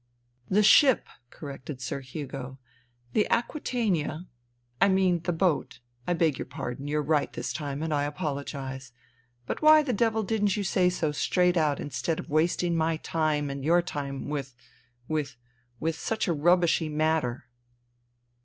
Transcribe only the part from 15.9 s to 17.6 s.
such a rubbishy matter